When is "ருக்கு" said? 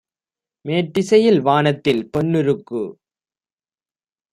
2.41-2.83